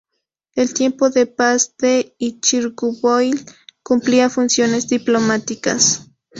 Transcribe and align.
En 0.55 0.67
tiempos 0.73 1.13
de 1.13 1.27
paz 1.27 1.75
el 1.79 2.15
Ichirgu-boil 2.17 3.45
cumplía 3.83 4.31
funciones 4.31 4.87
diplomáticas. 4.87 6.09